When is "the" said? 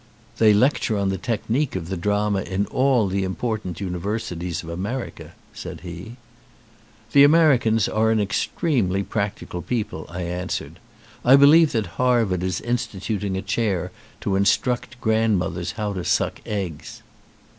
1.09-1.19, 1.87-1.95, 3.07-3.23, 7.11-7.23